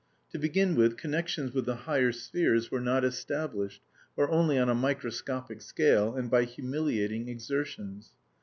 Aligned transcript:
To 0.31 0.39
begin 0.39 0.73
with, 0.73 0.97
connections 0.97 1.53
with 1.53 1.67
the 1.67 1.75
higher 1.75 2.11
spheres 2.11 2.71
were 2.71 2.81
not 2.81 3.05
established, 3.05 3.83
or 4.17 4.31
only 4.31 4.57
on 4.57 4.67
a 4.67 4.73
microscopic 4.73 5.61
scale, 5.61 6.15
and 6.15 6.27
by 6.27 6.43
humiliating 6.45 7.27
exertions. 7.27 8.09